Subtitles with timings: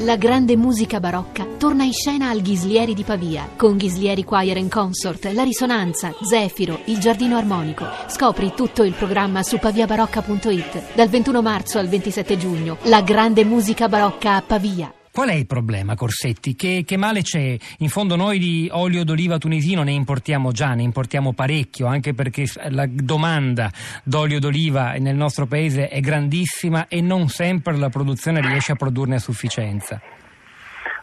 [0.00, 4.70] La grande musica barocca torna in scena al Ghislieri di Pavia con Ghislieri Choir and
[4.70, 7.86] Consort, La Risonanza, Zefiro, Il Giardino Armonico.
[8.06, 10.94] Scopri tutto il programma su paviabarocca.it.
[10.94, 14.92] Dal 21 marzo al 27 giugno, la grande musica barocca a Pavia.
[15.16, 16.54] Qual è il problema, Corsetti?
[16.54, 17.56] Che, che, male c'è?
[17.78, 22.44] In fondo noi di olio d'oliva tunisino ne importiamo già, ne importiamo parecchio, anche perché
[22.68, 23.70] la domanda
[24.04, 29.14] d'olio d'oliva nel nostro paese è grandissima e non sempre la produzione riesce a produrne
[29.14, 29.98] a sufficienza.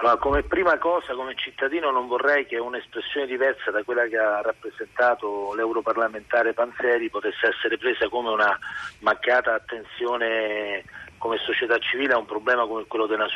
[0.00, 4.40] Allora, come prima cosa, come cittadino non vorrei che un'espressione diversa da quella che ha
[4.40, 8.58] rappresentato l'europarlamentare Panzeri potesse essere presa come una
[9.02, 10.82] mancata attenzione
[11.20, 13.28] come società civile a un problema come quello della,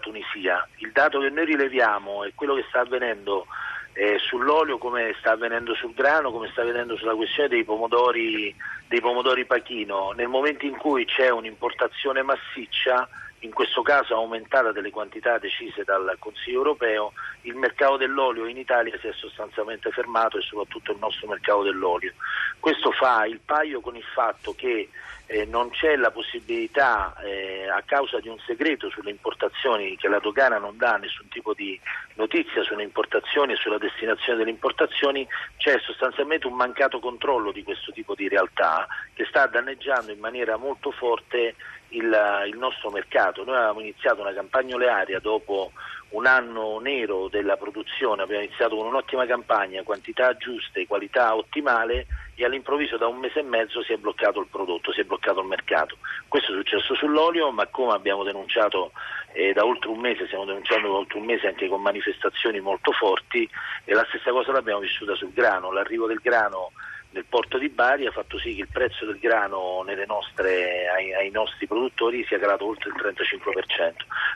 [0.00, 0.68] Tunisia.
[0.78, 3.46] Il dato che noi rileviamo è quello che sta avvenendo
[3.92, 8.52] eh, sull'olio, come sta avvenendo sul grano, come sta avvenendo sulla questione dei pomodori,
[8.88, 10.10] dei pomodori pachino.
[10.10, 13.08] Nel momento in cui c'è un'importazione massiccia,
[13.42, 18.98] in questo caso aumentata delle quantità decise dal Consiglio europeo, il mercato dell'olio in Italia
[18.98, 22.12] si è sostanzialmente fermato e soprattutto il nostro mercato dell'olio.
[22.60, 24.90] Questo fa il paio con il fatto che
[25.26, 30.18] eh, non c'è la possibilità, eh, a causa di un segreto sulle importazioni che la
[30.18, 31.80] dogana non dà nessun tipo di
[32.14, 37.92] notizia sulle importazioni e sulla destinazione delle importazioni, c'è sostanzialmente un mancato controllo di questo
[37.92, 41.54] tipo di realtà che sta danneggiando in maniera molto forte
[41.90, 43.44] il, il nostro mercato.
[43.44, 45.72] Noi avevamo iniziato una campagna olearia dopo
[46.10, 52.44] un anno nero della produzione, abbiamo iniziato con un'ottima campagna, quantità giuste, qualità ottimale e
[52.44, 55.46] all'improvviso da un mese e mezzo si è bloccato il prodotto, si è bloccato il
[55.46, 55.98] mercato.
[56.26, 58.92] Questo è successo sull'olio, ma come abbiamo denunciato
[59.32, 62.92] eh, da oltre un mese, stiamo denunciando da oltre un mese anche con manifestazioni molto
[62.92, 63.48] forti,
[63.84, 66.72] e la stessa cosa l'abbiamo vissuta sul grano, l'arrivo del grano
[67.12, 71.30] nel porto di Bari ha fatto sì che il prezzo del grano nostre, ai, ai,
[71.30, 73.92] nostri produttori sia calato oltre il 35%.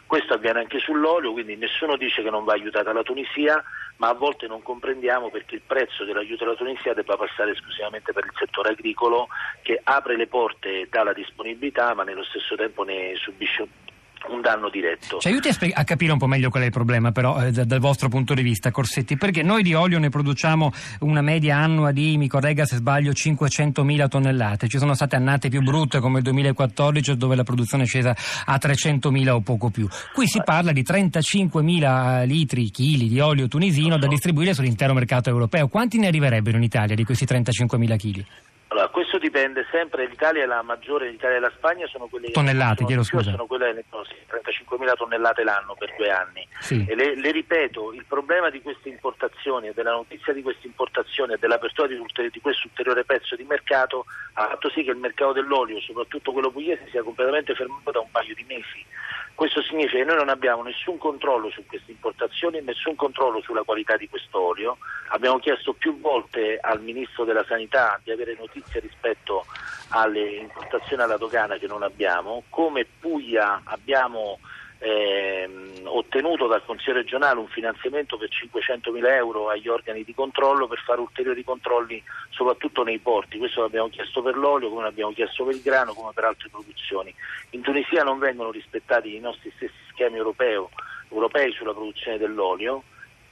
[0.07, 3.63] Questo avviene anche sull'olio, quindi nessuno dice che non va aiutata la Tunisia,
[3.97, 8.25] ma a volte non comprendiamo perché il prezzo dell'aiuto alla Tunisia debba passare esclusivamente per
[8.25, 9.29] il settore agricolo
[9.63, 13.69] che apre le porte e dà la disponibilità, ma nello stesso tempo ne subisce
[14.29, 15.19] un danno diretto.
[15.19, 17.51] Ci aiuti a, spe- a, capire un po' meglio qual è il problema però eh,
[17.51, 21.93] dal vostro punto di vista Corsetti, perché noi di olio ne produciamo una media annua
[21.93, 26.25] di, mi corregga se sbaglio, 500.000 tonnellate, ci sono state annate più brutte come il
[26.25, 28.15] 2014 dove la produzione è scesa
[28.45, 29.89] a 300.000 o poco più.
[30.13, 35.69] Qui si parla di 35.000 litri, chili di olio tunisino da distribuire sull'intero mercato europeo,
[35.69, 38.27] quanti ne arriverebbero in Italia di questi 35.000 chili?
[38.95, 42.85] Questo dipende sempre, l'Italia è la maggiore, l'Italia e la Spagna sono quelle tonnellate, che
[42.85, 43.33] chiedo scusa.
[43.33, 46.47] sono quelle no, sì, 35.000 tonnellate l'anno per due anni.
[46.61, 46.87] Sì.
[46.89, 51.33] E le, le, ripeto, il problema di queste importazioni e della notizia di queste importazioni
[51.33, 52.01] e dell'apertura di,
[52.31, 56.53] di questo ulteriore pezzo di mercato ha fatto sì che il mercato dell'olio, soprattutto quello
[56.53, 58.87] pugliese, sia completamente fermato da un paio di mesi.
[59.35, 63.97] Questo significa che noi non abbiamo nessun controllo su queste importazioni nessun controllo sulla qualità
[63.97, 64.79] di questo olio.
[65.09, 69.45] Abbiamo chiesto più volte al Ministro della Sanità di avere notizie rispetto
[69.89, 72.45] alle importazioni alla dogana che non abbiamo.
[72.49, 74.39] Come Puglia abbiamo
[74.85, 80.79] ehm, ottenuto dal Consiglio regionale un finanziamento per 500.000 euro agli organi di controllo per
[80.85, 83.39] fare ulteriori controlli soprattutto nei porti.
[83.39, 87.15] Questo l'abbiamo chiesto per l'olio, come l'abbiamo chiesto per il grano, come per altre produzioni.
[87.51, 90.71] In Tunisia non vengono rispettati i nostri stessi schemi europeo,
[91.11, 92.83] europei sulla produzione dell'olio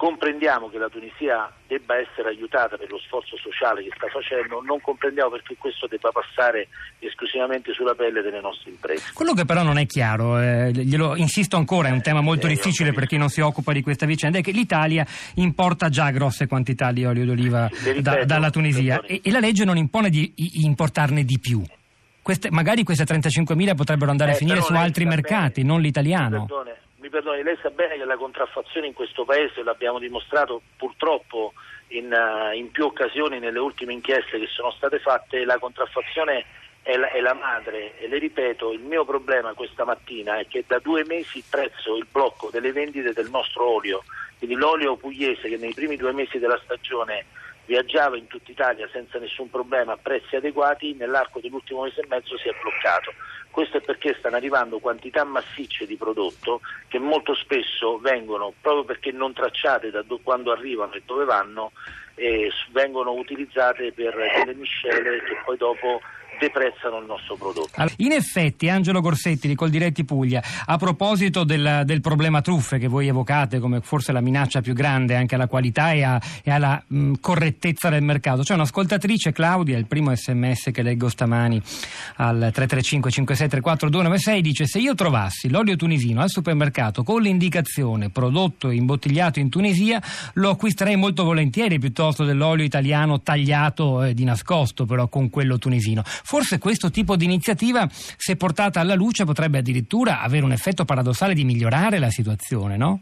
[0.03, 4.81] comprendiamo che la Tunisia debba essere aiutata per lo sforzo sociale che sta facendo, non
[4.81, 6.67] comprendiamo perché questo debba passare
[6.99, 9.13] esclusivamente sulla pelle delle nostre imprese.
[9.15, 12.49] Quello che però non è chiaro, eh, glielo insisto ancora, è un tema molto eh,
[12.49, 16.49] difficile per chi non si occupa di questa vicenda, è che l'Italia importa già grosse
[16.49, 20.35] quantità di olio d'oliva ripeto, da, dalla Tunisia e, e, la legge non impone di
[20.65, 21.63] importarne di più.
[22.21, 26.47] Queste, magari queste 35.000 potrebbero andare eh, a finire su altri mercati, bene, non l'italiano.
[26.47, 26.82] Perdone
[27.13, 31.53] perdoni, lei sa bene che la contraffazione in questo Paese, l'abbiamo dimostrato purtroppo
[31.89, 36.45] in, uh, in, più occasioni nelle ultime inchieste che sono state fatte, la contraffazione
[36.81, 37.99] è la, è la, madre.
[37.99, 41.97] E le ripeto, il mio problema questa mattina è che da due mesi il prezzo,
[41.97, 44.03] il blocco delle vendite del nostro olio,
[44.39, 47.27] quindi l'olio pugliese che nei primi due mesi della stagione
[47.67, 52.37] viaggiava in tutta Italia senza nessun problema a prezzi adeguati, nell'arco dell'ultimo mese e mezzo
[52.39, 53.13] si è bloccato.
[53.51, 59.13] Questo è perché stanno arrivando quantità massicce di prodotto che molto spesso vengono, proprio perché
[59.13, 61.73] non tracciate da do- quando arrivano e dove vanno,
[62.15, 66.01] eh, vengono utilizzate per delle miscele che poi dopo
[66.43, 67.71] deprezzano il nostro prodotto.
[67.99, 73.07] In effetti, Angelo Gorsetti di Coldiretti Puglia, a proposito del, del, problema truffe che voi
[73.07, 77.15] evocate come forse la minaccia più grande anche alla qualità e, a, e alla mh,
[77.21, 81.63] correttezza del mercato, c'è un'ascoltatrice, Claudia, il primo sms che leggo stamani
[82.17, 88.69] al 335 5634 296, dice se io trovassi l'olio tunisino al supermercato con l'indicazione prodotto
[88.69, 90.03] e imbottigliato in Tunisia,
[90.35, 96.03] lo acquisterei molto volentieri piuttosto dell'olio italiano tagliato eh, di nascosto però con quello tunisino.
[96.33, 101.35] Forse questo tipo di iniziativa, se portata alla luce, potrebbe addirittura avere un effetto paradossale
[101.35, 103.01] di migliorare la situazione, no?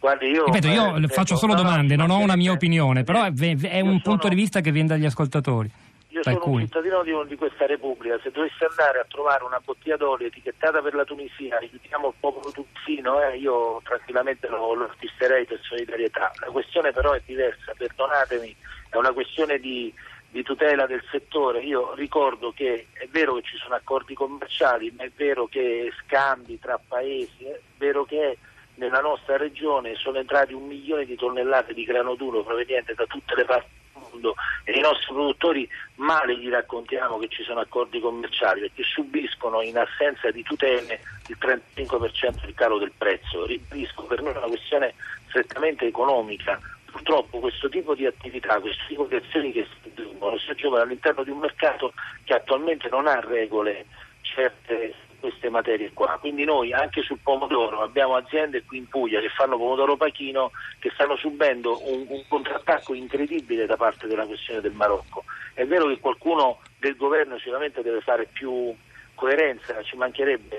[0.00, 3.32] Guardi, io, Ripeto, io eh, faccio solo domande, non ho una mia opinione, però è,
[3.32, 5.70] è un punto di vista che viene dagli ascoltatori.
[6.08, 6.62] Io sono alcuni.
[6.62, 10.82] un cittadino di, di, questa Repubblica, se dovessi andare a trovare una bottiglia d'olio etichettata
[10.82, 16.32] per la Tunisia, richiamiamo il popolo tunisino, eh, io tranquillamente lo, lo acquisterei per solidarietà.
[16.40, 18.56] La questione però è diversa, perdonatemi,
[18.88, 19.94] è una questione di,
[20.30, 21.60] di tutela del settore.
[21.60, 26.58] Io ricordo che è vero che ci sono accordi commerciali, ma è vero che scambi
[26.58, 28.38] tra paesi, è vero che
[28.76, 33.34] nella nostra regione sono entrati un milione di tonnellate di grano duro proveniente da tutte
[33.34, 34.34] le parti del mondo
[34.64, 39.76] e i nostri produttori male gli raccontiamo che ci sono accordi commerciali perché subiscono in
[39.76, 43.44] assenza di tutele il 35% del calo del prezzo.
[43.44, 44.94] Ribadisco, per noi è una questione
[45.28, 46.58] strettamente economica
[46.90, 49.90] purtroppo questo tipo di attività, questo tipo di azioni che si
[50.20, 51.92] svolgono si aggiungono all'interno di un mercato
[52.24, 53.86] che attualmente non ha regole
[54.20, 56.18] certe queste materie qua.
[56.18, 60.90] Quindi noi anche sul pomodoro abbiamo aziende qui in Puglia che fanno pomodoro pachino che
[60.94, 65.24] stanno subendo un, un contrattacco incredibile da parte della questione del Marocco.
[65.54, 68.74] È vero che qualcuno del governo sicuramente deve fare più
[69.14, 70.56] coerenza, ci mancherebbe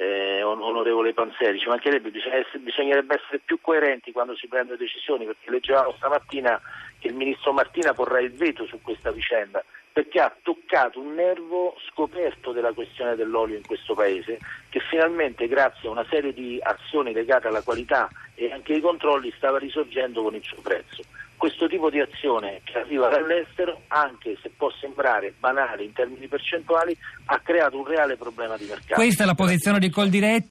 [0.00, 5.92] eh, onorevole Panzeri, ci mancherebbe, bisognerebbe essere più coerenti quando si prendono decisioni, perché leggevamo
[5.98, 6.58] stamattina
[6.98, 9.62] che il ministro Martina porrà il veto su questa vicenda,
[9.92, 14.38] perché ha toccato un nervo scoperto della questione dell'olio in questo Paese,
[14.70, 19.30] che finalmente grazie a una serie di azioni legate alla qualità e anche ai controlli
[19.36, 21.02] stava risorgendo con il suo prezzo
[21.40, 26.94] questo tipo di azione che arriva dall'estero, anche se può sembrare banale in termini percentuali,
[27.24, 28.92] ha creato un reale problema di mercato.
[28.92, 30.48] Questa è la posizione di Coldiretti.